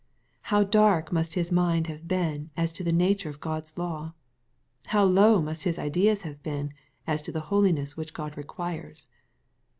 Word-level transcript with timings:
How 0.49 0.63
dark 0.63 1.11
must 1.11 1.35
his 1.35 1.51
mind 1.51 1.85
have 1.85 2.07
been 2.07 2.49
as 2.57 2.71
to 2.71 2.83
the 2.83 2.91
nature 2.91 3.29
of 3.29 3.39
God's 3.39 3.77
law 3.77 3.99
1 4.05 4.13
How 4.87 5.03
low 5.03 5.39
must 5.43 5.63
his 5.63 5.77
ideas 5.77 6.23
have 6.23 6.41
been 6.41 6.73
as 7.05 7.21
to 7.21 7.31
the 7.31 7.41
holiness 7.51 7.95
which 7.95 8.11
God 8.11 8.35
requires 8.35 9.11